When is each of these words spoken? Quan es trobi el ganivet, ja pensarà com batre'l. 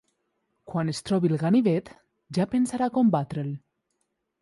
Quan 0.71 0.89
es 0.93 1.01
trobi 1.09 1.31
el 1.33 1.37
ganivet, 1.45 1.93
ja 2.39 2.49
pensarà 2.57 2.91
com 2.99 3.17
batre'l. 3.19 3.57